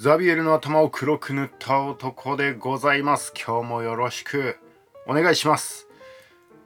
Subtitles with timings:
[0.00, 3.32] ザビエルの頭を黒く塗った男でございます。
[3.34, 4.56] 今日もよろしく。
[5.08, 5.88] お願いします。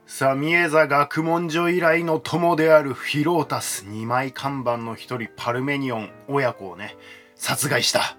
[0.05, 3.87] さあ三重座学問所以来の友であるフィロータス。
[3.87, 6.95] 2枚看板の一人パルメニオン親子をね
[7.35, 8.19] 殺害した。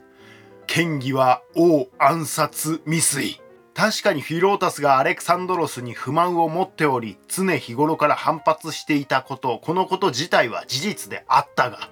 [0.68, 3.40] 嫌疑は王暗殺未遂。
[3.76, 11.90] 確かにフィロータスがアレクサンドロスに不満を持っており常日頃から反発していたことこのこと自体は事実であったが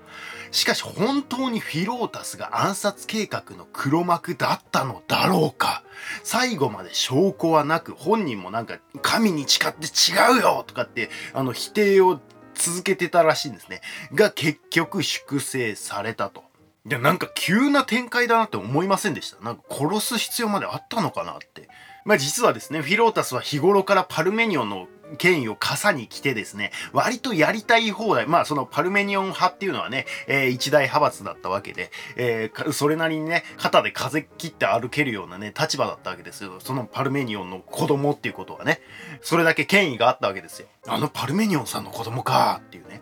[0.51, 5.83] しかし本当にフィロータスが暗殺計画の黒幕だったのだろうか
[6.23, 12.19] 最後まで証拠はなく本人もなんか神に誓って違うよとかってあの否定を
[12.53, 13.81] 続けてたらしいんですね。
[14.13, 16.43] が結局粛清されたと。
[16.85, 19.43] いやなんか急な展開だなって思いませんでした？
[19.43, 21.69] なんか殺す必要まであったのかなって。
[22.05, 24.87] まあ実はですね、フィロータスは日頃からパルメニオンの
[25.17, 36.59] 権威を傘に来てですね、割とやりたい放題、まあそのパルメニオン派っていうのはね、えー、一大派閥だったわけで、えー、それなりにね、肩で風切って歩けるようなね、立場だったわけですよ。
[36.59, 38.81] そのパルメニオンの子供っていうことはね、
[39.21, 40.67] それだけ権威があったわけですよ。
[40.87, 43.01] あのパルメニオンさんの子供かっていうね。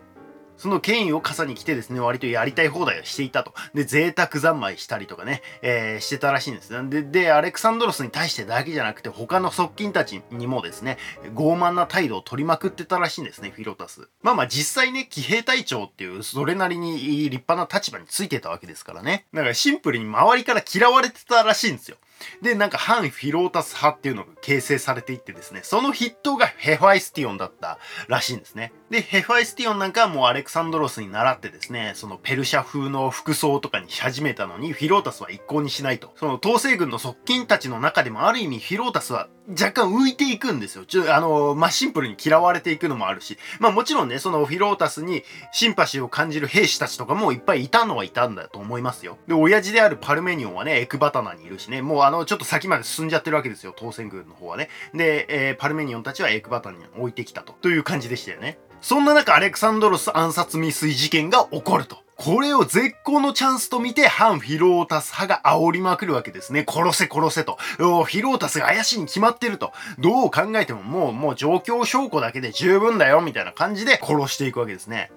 [0.60, 3.54] その権威を傘に来てですね、割とやりたい放題をしていたと。
[3.72, 6.90] で、贅沢三昧したりとかね、えー、してたらしいんですね。
[6.90, 10.98] で、で、アレクサンドロスに対してだけじゃなくて、他の側近たちにもですね、
[11.34, 14.10] 傲慢な態度を取りまくってたらしいんですね、フィロタス。
[14.20, 16.98] まあまあ実際ね、騎兵隊長っていう、それなりに
[17.30, 19.24] 立派な立場についてたわけですからね。
[19.32, 21.96] だからシンプルに周りから嫌われてたらしいんですよ。
[22.42, 28.72] で、なんか反フィロータス派っていうのが形成されていってですね、その筆頭がヘファイスティオンだったらしいんですね。
[28.90, 36.12] で、ヘファイスティオンなんかはもうアレクサンドロスに習ってですね、そのペルシャ風の服装とかにし始めたのに、フィロータスは一向にしないと。
[36.16, 40.84] その東征軍の側近たちの中でもある意味フィロータスは若干浮いていくんですよ。
[40.84, 49.18] ちょ、あの、まあ、シンプルに嫌われていくのもあるし、まあ、もちろんね、そのフィロータスにシンパシーを感じる兵士たちとかもいっぱいいたのはいたんだと思いますよ。
[49.26, 54.68] で、親父であるパルメニオンはね、エクバタナにいるしね、もうあの、ちょっと先まで進んじゃってるわけですよ、東征軍の方はね。
[54.92, 57.52] で、えー、パルメニオンたちはエクバタナに置いてきたと。
[57.52, 58.58] という感じでしたよね。
[58.80, 61.98] そんな中、アレクサンドロス暗殺未遂事件が起こると。
[62.16, 66.66] これを絶好のチャンスと見て、反フィロータス派が煽りまくるわけですね。
[66.68, 67.56] 殺せ殺せと。
[67.78, 69.72] フィロータスが怪しいに決まってると。
[69.98, 75.12] どう考えてももう、もう状況証拠だけで十分だよ、みたいな感じで殺していくわけですね。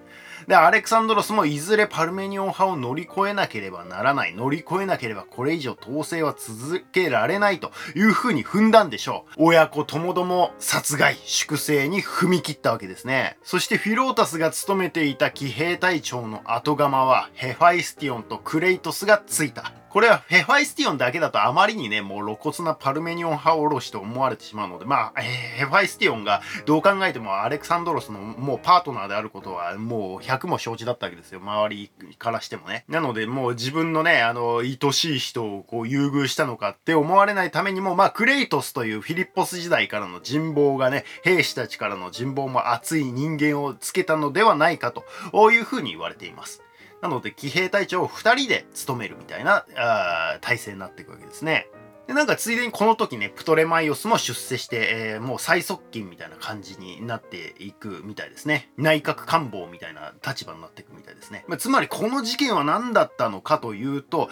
[0.47, 4.33] で、アレクサンドロスもいずれパルメニオン派を乗り越えなければならない。
[4.33, 9.45] 乗り越えなければこれ以上東征は続けられないというふうに踏んだんでしょう。
[9.45, 13.37] 親子ともども殺害、粛清に踏み切ったわけですね。
[13.43, 19.82] そしてフィロータスが務めていた騎兵隊長の後釜はヘファイスティオンとクレイトスがついた。
[19.93, 31.39] これはヘファイスティオンだけだとあまりにね、もう露骨なパルメニオン派おろしと思われてしまうので、まあ、ヘファイスティオンがどう考えてもアレクサンドロスのもうパートナーであることはもう100も承知だったわけですよ。
[31.41, 32.85] 周りからしてもね。
[32.87, 46.62] なのでもう自分のね、あの、愛しい人をこう優遇したのかって思われないためにも、まあ、クレイトスというフィリッポス時代からの人望がね、兵士たちからの人望も熱い人間をつけたのではないかというふうに言われています。
[47.03, 51.67] なので、騎兵隊長を2人で務めるみたいなあ体制になっていくわけですね。
[52.07, 58.69] で、なんかついでにこの時ね、プトレマイオスも出世して、えー、もう最側近みたいな感じになっていくみたいですね。
[58.77, 61.45] 内閣官房みたいな立場になっていくみたいですね。
[61.47, 64.29] まあ、つまりこの事件は何だったのかというと、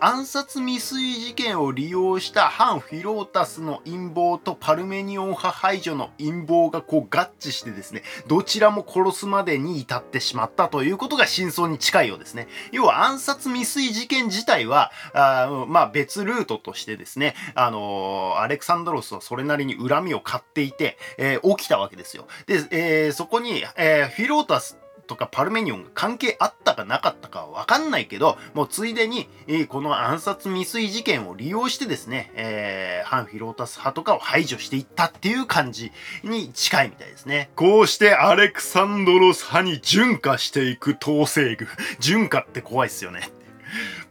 [0.00, 12.48] 暗殺未遂事件を利用した反フィロータスの陰謀とパルメニオン派排除の陰謀がこう合致してですね、どちらも殺すまでに至ってしまったということが真相に近いようですね。
[12.72, 22.26] 要は暗殺未遂事件自体は、あまあ別ルートとしてですねですね、あの、アレクサンドロスはそれなりに恨みを買っていて、えー、起きたわけですよ。
[22.46, 24.78] で、えー、そこに、えフィロータス
[25.08, 35.90] とかパルメニオンが関係あったかなかったかはわかんないけど、もうついでに、え、この暗殺未遂事件を利用してですね、えー、反フィロータス派とかを排除していったっていう感じ
[36.22, 37.50] に近いみたいですね。
[37.56, 41.66] こうしてアレクサンドロス派に順化していく統制軍。
[41.98, 43.30] 順化って怖いっすよね。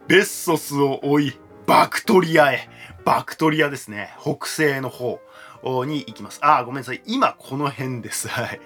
[0.06, 2.68] ベッソスを追い、バクトリアへ。
[3.04, 4.14] バクトリアですね。
[4.20, 5.20] 北西の方。
[5.62, 6.38] に行きます。
[6.42, 7.02] あ、ごめんなさい。
[7.06, 8.28] 今この辺です。
[8.32, 8.60] はい。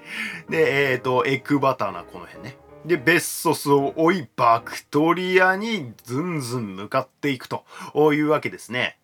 [0.48, 2.56] で、えっ、ー、と、エクバターナこの辺ね。
[2.84, 7.64] で、ベッソスを追い、バクトリアにずんずん向かっていくと
[8.12, 8.98] いうわけですね。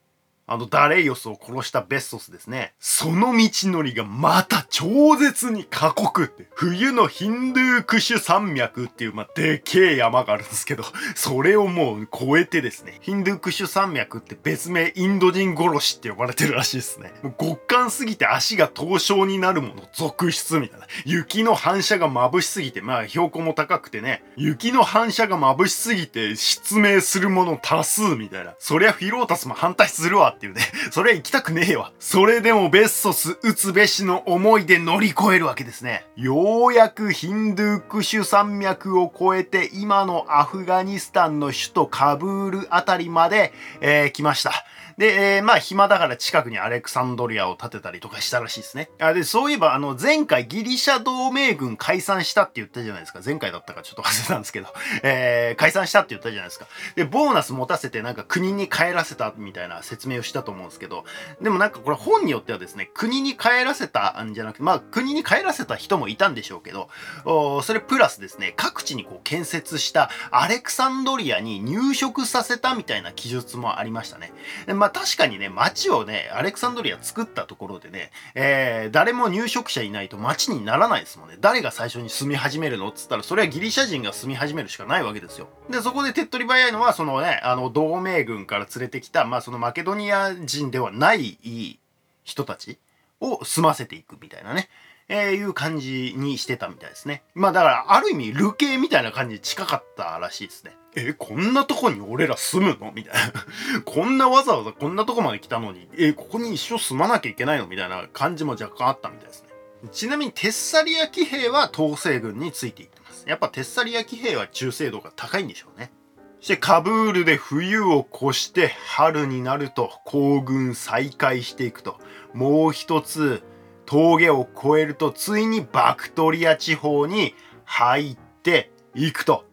[0.52, 2.74] あのダレイオスを殺したベッソスですね。
[2.80, 6.48] その道のりがまた超絶に過酷って。
[6.56, 10.82] 冬のヒンドゥークシュ山脈っていう、まあ、でけえ山があるんですけど、
[11.14, 17.12] それをもう超えてですね、ヒンドゥークシュ山脈って別名インド人殺しって呼ばれてるらしいですね。
[17.22, 20.88] もう極寒すぎて足が凍傷になるもの続出みたいな。
[21.04, 28.56] 雪の反射が眩しすぎて、まあ標高も高くてね、雪の反射が眩しすぎて失明するもの多数みたいな。
[28.58, 30.62] そりゃフィロータスも反対するわっていうね。
[30.90, 31.92] それは行きたくねえわ。
[31.98, 36.06] それでもベッソス打つべしの思いで乗り越えるわけですね。
[36.16, 43.52] ようやくヒンドゥークシュ山脈を越えて今のアフガニスタンの首都カブールあたりまで、
[43.82, 44.64] えー、来ました。
[45.00, 48.90] で、えー、まあ暇だから近くにアレクサンドリアを建てたりとかしたらしいですね。
[49.00, 53.20] あで、そういえばあの前回ギリシャ同盟軍解散したって言ったじゃないですか。
[53.24, 54.66] 前回だったかちょっと忘れたんですけど、
[55.02, 56.66] えー、解散したって言ったじゃないですか。
[56.96, 61.06] で、ボーナス持たせてなんか国に帰らせたみたいな説明をしたと思うんですけど、
[61.40, 66.90] でもなんかこれ本によってはですね、国に帰らせたんじゃなくて、まあ国に帰らせた人もいたんでしょうけど、
[67.24, 74.34] おそれプラスですね、各地にこう建設したアレクサンドリアに入植させたみたいな記述もありましたね。
[74.74, 81.36] まあ確かにね、街をね、アレクサンドリア作ったところでね、えー、誰も入植者いないと街にならないですもんね。
[81.40, 85.48] 誰が最初に住み始めるのっつったら、それはギリシャ人が住み始めるしかないわけですよ。
[85.68, 91.78] で、そこで手っ取り早いのは、そのね、あの、同盟軍から連れてきた、まあそのマケドニア人ではない
[92.24, 92.78] 人たち
[93.20, 94.68] を住ませていくみたいなね。
[95.12, 97.24] えー、いう感じにしてたみたいですね。
[97.34, 100.76] まあだから、ある意味、流刑みたいな感じに近かったらしいですね。
[100.94, 102.92] え、こんなとこに俺ら住むの？
[102.92, 103.32] みたいな。
[103.84, 107.66] こんなわざわざこんなとこまで来たのに、え、ここに一生住まなきゃいけないの？
[107.66, 109.48] みたいな感じも若干あったみたいですね。
[109.90, 113.24] ちなみにテッサリア騎兵は統制軍についていってます。
[113.28, 115.90] やっぱテッサリア騎兵は忠誠度が高いんでしょうね。
[116.38, 121.98] そしてカブールで冬を越して春になると行軍再開していくと。
[122.32, 123.42] もう一つ
[123.90, 127.34] 峠を越えるとついにバクトリア地方に
[127.64, 129.44] 入っていくと。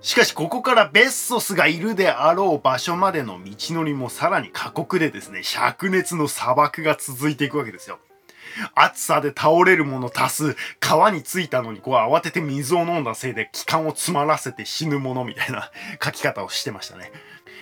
[0.00, 7.98] しかしここからベッソスがいるであろう場所までの道のりもさらに過酷でですね、灼熱の砂漠が続いていくわけですよ。
[8.74, 15.70] 暑さで倒れるもの足す、川に着いたのにこう慌てて水を飲んだせいで気管を詰まらせて死ぬものみたいな
[16.02, 17.12] 書き方をしてましたね。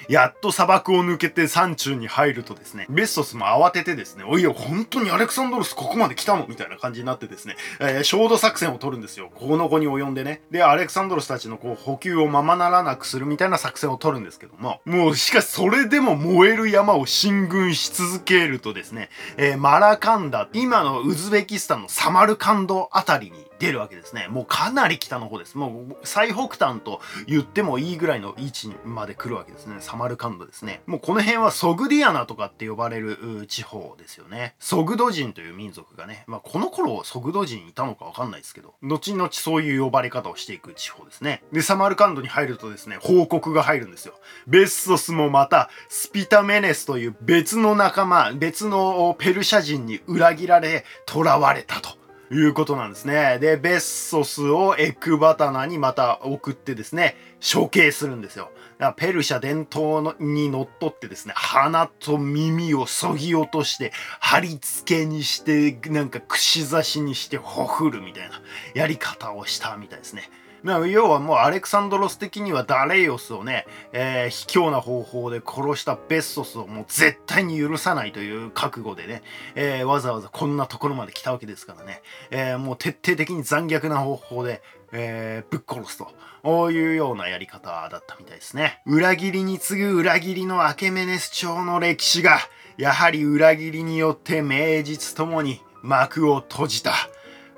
[0.08, 6.46] やっと砂漠を抜けて山中に入るとですね、ベストスも慌ててですね、おいよ、本当にアレクサンドロスここまで来たの？
[6.46, 9.30] みたいな感じになってですね、えー、焦土作戦を取るんですよ。
[9.34, 10.42] この子に及んでね。
[10.50, 24.26] で、アレクサンドロスたちのこう補給をままならなくするみたいな作戦を取るんですけども、もうしかしそれでも燃える山を進軍し続けるとですね、えー、マラカンダ、今のウズベキスタンのサマルカンドあたりに出るわけですね。
[24.28, 25.56] もうかなり北の方です。
[25.56, 29.76] もう最北端と言ってもいいぐらいの位置まで来るわけですね。
[29.78, 30.82] サマルカンドですね。
[30.86, 34.56] もうこの辺はソグディアナとかって呼ばれる地方ですよね。
[34.58, 41.44] ソグド人という民族がね、まあこの頃ソグド人いたのかわかんないですけど、後々そういう呼ばれ方をしていく地方ですね。
[41.52, 44.14] で、サマルカンドに入るとですね、報告が入るんですよ。
[44.48, 52.01] ベッソスもまたスピタメネスという別の仲間、別のペルシャ人に裏切られ、囚われたと。
[52.32, 53.38] いうことなんですね。
[53.38, 58.50] で、ベッソスをエクバタナにまた送ってですね、処刑するんですよ。
[58.96, 68.40] ペルシャ伝統のにのっとってですね、鼻と耳をそぎ落として、貼り付けにして、なんか串刺しにしてほふるみたいな
[68.74, 70.30] やり方をしたみたいですね。
[70.64, 79.22] 要はもうアレクサンドロス的にはダレイオスをね、えー、卑怯な方法で殺したベッソスをもう絶対に許さないという覚悟でね、
[79.54, 84.62] えー、わざわざこんなところまで来たわけですからね、えー、もう徹底的に残虐な方法で、
[84.92, 86.08] えー、ぶっ殺すと。
[86.42, 88.82] こういうようなやり方だったみたいですね。
[88.84, 92.40] 裏切りに次ぐ裏切りのアケメネス朝の歴史が、
[92.76, 96.94] やはり裏切りによって名実ともに幕を閉じた。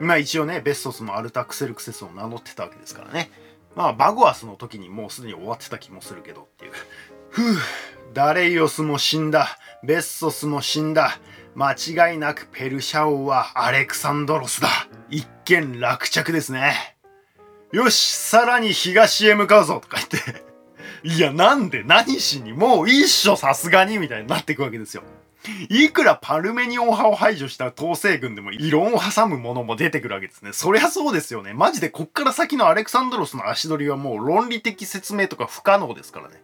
[0.01, 3.31] まあ一応ね、ベストスもアルタクセルクセスを名乗ってたわけですからね。
[3.77, 6.73] まあバゴアスの時にもうすでに終わってた気もするけどっていう。
[7.31, 7.59] ふぅ、
[8.13, 9.59] ダレイオスも死んだ。
[9.83, 11.19] ベッソスも死んだ。
[11.57, 14.69] 間違いなくペルシャ王はアレクサンドロスだ。
[15.11, 16.97] 一見落着ですね。
[17.73, 20.45] よし、さらに東へ向かうぞとか言って。
[21.03, 21.83] いや、なんで？
[21.85, 22.53] 何しに？
[22.53, 25.03] もう一緒さすがにみたいになっていくわけですよ。
[25.69, 30.53] いくらパルメニオン派を排除した統制軍でも異論を挟むものも出てくるわけですね。
[30.53, 31.53] そりゃそうですよね。
[31.53, 36.43] マジでこっから先のアレクサンドロスの足取りはもう論理的説明とか不可能ですからね。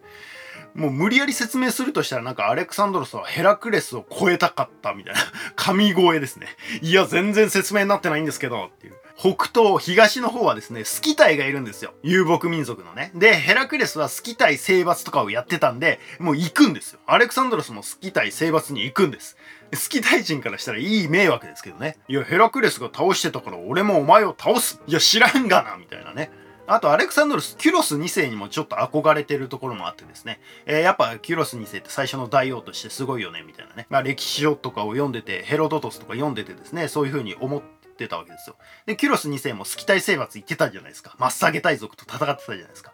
[0.73, 5.19] もう無理やり説明するとしたらなんかアレクサンドロスはヘラクレスを超えたかったみたいな
[5.55, 6.47] 神声ですね。
[6.81, 8.93] いや、全然説明になってないんですけどっていう。
[9.17, 11.93] 北東、東の方はですね、スキタイがいるんですよ。
[12.03, 13.11] 遊牧民族のね。
[13.15, 16.99] で、ヘラクレスはスキタイ征伐とかをやってたんで、もう行くんですよ。
[17.05, 19.37] アレクサンドロスもスキタイ征伐に行くんです。
[19.73, 21.97] スキタイ人からしたらいい迷惑ですけどね。
[22.07, 24.81] いや、ヘラクレスが倒してたから俺もお前を倒す。
[24.87, 26.31] いや、知らんがな、みたいなね。
[26.67, 30.39] あと、アレクサンドロス、キュロス2世にもちょっと憧れてるところもあってですね。
[30.65, 33.87] えー、やっぱ、キュロス2世って最初の大王としてすごいよね、みたいなね。
[33.89, 38.55] まあ、歴史書とかを読んでて、ヘロドトスとか読んでてですね、そういう風に思ってたわけですよ。
[38.85, 41.15] で、キュロス2世もスキタイ征伐行ってたじゃないですか。
[41.19, 42.93] マッサゲ大族と戦ってたじゃないですか。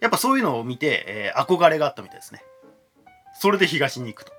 [0.00, 2.44] やっぱそういうのを見て、えー、憧れがあったみたいですね。
[3.40, 4.32] それで東に行くと。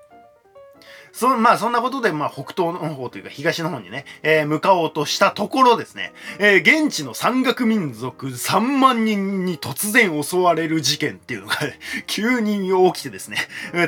[1.15, 11.55] そ、まあそんなことで、まあ北東の方というか東の方にね、えー、向かおうとしたところですね、えー、現地の山岳民族3万人に突然襲われる事件っていうのが
[12.05, 13.37] 急に起きてですね、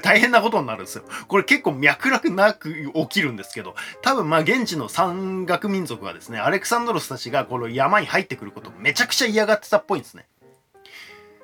[0.03, 1.03] 大変なことになるんですよ。
[1.27, 10.25] これ結構脈絡なく起きるんですけど、多分まあ現地の山岳民族はですね、アレクサンドロスたちがこの山に入ってくることめちゃくちゃ嫌がってたっぽいんですね。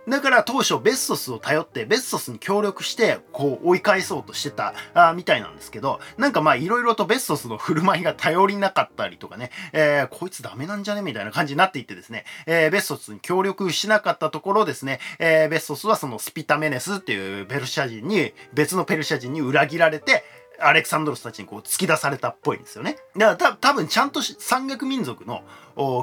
[0.07, 20.23] だから当初ベッソスを頼ってベッソスに協力してこう追い返そうとしてたあみたいなんですけどなんかまあいろいろとベッソスの振る舞いが頼りなかったりとかね、えー、こいつダメなんじゃねみたいな感じになっていってですね、えー、ベッソスに協力しなかったところですね、えー、ベッソスはそのスピタメネスっていうペルシャ人に別のペルシャ人に裏切られて
[20.59, 22.97] アレクサンドロスたちにこう突き出されたっぽいんですよね。
[23.15, 25.43] だから多分ちゃんと山岳民族の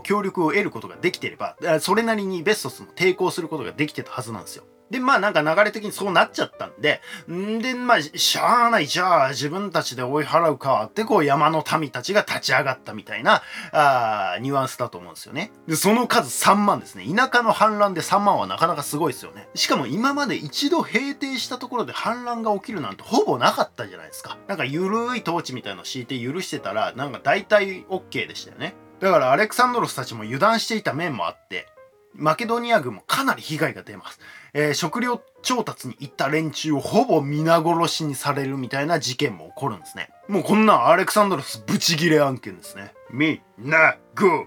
[0.02, 4.64] 協力を得ることができていれば、それなりにベストスも抵抗することができてたはずなんですよ。
[4.90, 13.42] で、まあなんか流れ的にそうなっちゃったんで、んで、まあ、しゃあない、じゃあ自分たちで追い払うかって、こう山の民たちが立ち上がったみたいな、
[13.72, 15.52] あニュアンスだと思うんですよね。
[15.68, 17.04] で、その数3万ですね。
[17.06, 19.48] 田舎の反乱で3万はなかなかすごいですよね。
[19.54, 24.38] しかも今まで一度平定したところで反乱が起きるなんてほぼなかったじゃないですか。
[24.48, 28.74] なんか緩い統治みたいのを敷いて許してたら、なんか大体 OK でしたよね。
[29.00, 31.68] だからアレクサンドロスたちも油断していた面もあって、
[32.14, 34.18] マケドニア軍もかなり被害が出ます。
[34.52, 40.10] えー、食料調達に行った連中をほぼ皆殺しにされるみたいな事件も起こるんですね。
[40.28, 42.92] もうこんなアレクサンドロスブチギレ案件ですね。
[43.10, 44.46] みな殺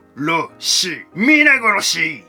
[0.60, 2.24] し皆殺し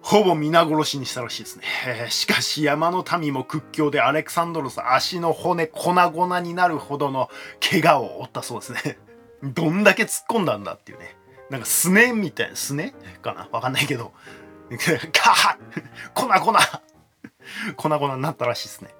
[0.00, 1.64] ほぼ皆殺しにしたらしいですね。
[1.86, 7.28] えー、しかし山の民も屈強でアレクサンドロス足の骨粉々になるほどの
[7.60, 8.98] 怪我を負ったそうですね。
[9.42, 11.16] どんだけ突っ込んだんだっていうね。
[11.50, 13.48] なんかすねみたいな、すねかな？
[13.52, 14.12] わかんないけど、
[15.12, 15.56] カー
[16.14, 16.52] 粉粉
[17.76, 18.94] 粉々になったらしいですね。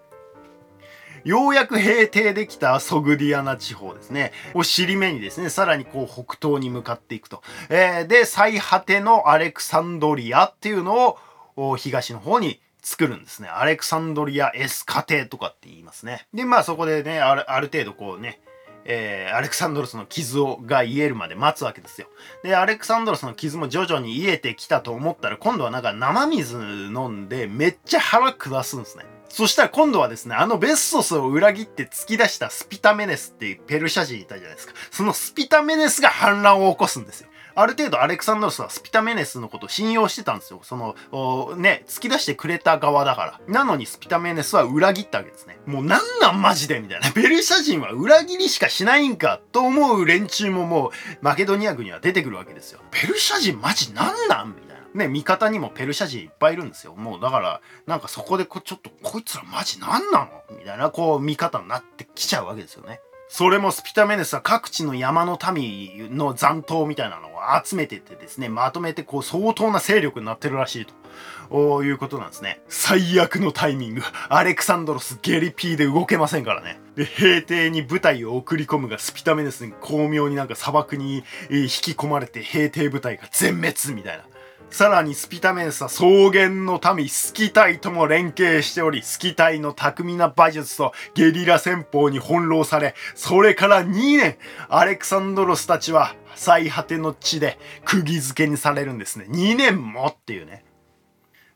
[1.25, 4.33] ようやく平定できたソグディアナ地方ですね。
[4.55, 7.43] を尻目にですね、さらにこう北東に向かっていくと。
[7.69, 11.19] えー、で、最果てのアレクサンドリアっていうの
[11.57, 13.49] を東の方に作るんですね。
[13.49, 16.27] アレクサンドリア・エスカテとかって言いますね。
[16.33, 18.41] で、まあそこでね、あるある程度こうね、
[18.91, 22.09] えー、アレクサンドロスの傷をが癒えるまで待つわけですよ。
[22.43, 29.05] で、アレクサンドロスの傷も徐々に癒えてきたと思ったら、今度はなんか生水飲んでめっちゃ腹下すんですね。
[29.29, 34.73] そしたら今度はですね、あのベッソスを裏切って突き出したスピタメネスっていうペルシャ人いたじゃないですか。
[34.91, 37.29] そのスピタメネスが反乱を起こすんですよ。
[37.61, 40.61] ある程度アレクサンドロスはスピタメネスのことを信用してたんですよ。
[40.63, 43.41] その、ね、突き出してくれた側だから。
[43.49, 45.59] なのにスピタメネスは裏切ったわけですね。
[45.67, 47.11] もうなんなんマジでみたいな。
[47.11, 52.81] ペルシャ人は裏切りしかしないんかと思う連中ももうマケドニア軍には出てくるわけですよ。
[52.93, 55.07] ペルシャ人マジなんなんみたいな。
[55.07, 56.95] ね、味方にもペルシャ人いっぱいいるんですよ。
[56.95, 63.01] もうだから、なんかそこでこちょっとこいつらマジなんなのみたいな、こう味方になってきちゃうわけですよね。
[63.29, 67.33] それもスピタメネスは各地の山の民の残党みたいなのを
[67.63, 70.87] 集めててですね、まとめてこう相当な勢力になってるらしい
[71.51, 72.61] ということなんですね。
[72.69, 74.03] 最悪のタイミング。
[74.29, 76.81] アレクサンドロスゲリピーで動けませんからね。
[76.97, 81.17] で、平定に部隊を送り込むがスピタメネスに巧妙になんか砂漠に
[81.51, 84.25] 引き込まれて平定部隊が全滅みたいな。
[84.71, 94.37] さらにスピタメンスは草原の民スキタイとも連携しており、スキタイの巧みな馬術とゲリラ戦法に翻弄され、それから2年、
[94.69, 99.27] アレクサンドロスたちは最果ての地で釘付けにされるんですね。
[99.29, 100.65] 2年もっていうね。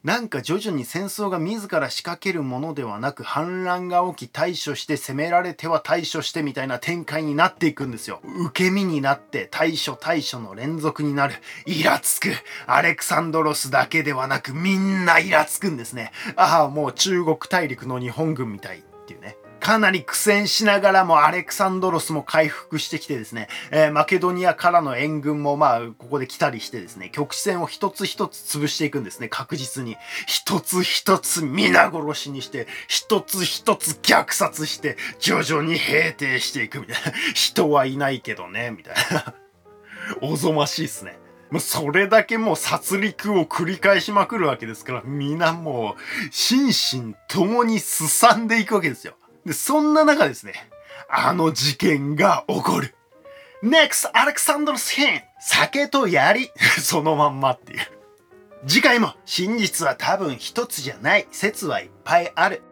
[0.05, 8.21] なんか徐々に戦争が自ら仕掛けるものではなく反乱が起き対処して攻められては対処してみたいな展開になっていくんですよ。
[8.25, 11.35] 受け身になって対処対処の連続になる。
[11.67, 12.31] イラつく。
[12.67, 16.11] アレクサンドロスだけではなくみんなイラつくんですね。
[16.35, 19.37] ああ、もう中国大陸の日本軍みたいっていうね。
[19.63, 29.97] かなり苦戦しながらもアレクサンドロスも回復してきてですね、えー、マケドニアからの援軍もまあ、ここで来たりしてですね、局地戦を一つ一つ潰していくんですね、確実に。
[30.27, 37.13] 一つ一つ皆殺しにして、一つ一つ虐殺して、徐々に平定していくみたいな。
[37.33, 39.35] 人はいないけどね、みたいな。
[40.23, 41.17] おぞましいっすね。
[41.53, 46.69] もうそれだけもう殺戮を繰り返しまくるわけですから皆もう心
[47.11, 50.55] 身ともにすさんでいくわけですよでそんな中ですね
[51.09, 52.95] あの事件が起こる。
[53.63, 56.51] NEXT アレクサンドルス編酒と槍。
[56.81, 57.81] そのまんまっていう。
[58.67, 61.29] 次回も真実は多分一つじゃない。
[61.31, 62.63] 説はいっぱいある。